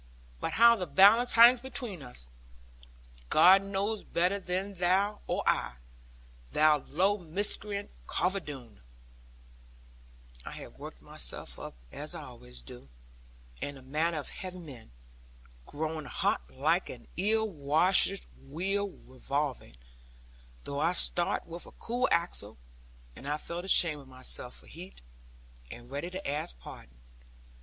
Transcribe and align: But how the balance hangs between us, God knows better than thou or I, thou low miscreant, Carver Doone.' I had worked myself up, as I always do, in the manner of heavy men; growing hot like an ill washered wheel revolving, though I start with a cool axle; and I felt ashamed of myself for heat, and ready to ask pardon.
But 0.39 0.53
how 0.53 0.75
the 0.75 0.87
balance 0.87 1.33
hangs 1.33 1.61
between 1.61 2.01
us, 2.01 2.27
God 3.29 3.61
knows 3.61 4.01
better 4.03 4.39
than 4.39 4.73
thou 4.73 5.19
or 5.27 5.43
I, 5.45 5.75
thou 6.53 6.79
low 6.87 7.19
miscreant, 7.19 7.91
Carver 8.07 8.39
Doone.' 8.39 8.81
I 10.43 10.53
had 10.53 10.79
worked 10.79 11.03
myself 11.03 11.59
up, 11.59 11.75
as 11.91 12.15
I 12.15 12.23
always 12.23 12.63
do, 12.63 12.89
in 13.61 13.75
the 13.75 13.83
manner 13.83 14.17
of 14.17 14.29
heavy 14.29 14.57
men; 14.57 14.89
growing 15.67 16.05
hot 16.05 16.49
like 16.49 16.89
an 16.89 17.07
ill 17.15 17.47
washered 17.47 18.25
wheel 18.47 18.89
revolving, 19.05 19.75
though 20.63 20.79
I 20.79 20.93
start 20.93 21.45
with 21.45 21.67
a 21.67 21.71
cool 21.73 22.09
axle; 22.11 22.57
and 23.15 23.27
I 23.27 23.37
felt 23.37 23.65
ashamed 23.65 24.01
of 24.01 24.07
myself 24.07 24.55
for 24.55 24.65
heat, 24.65 24.99
and 25.69 25.91
ready 25.91 26.09
to 26.09 26.27
ask 26.27 26.57
pardon. 26.57 26.97